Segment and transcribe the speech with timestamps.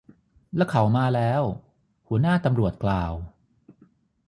[0.57, 1.43] และเขามาแล้ว
[2.07, 3.13] หัวหน้าตำรวจกล่าว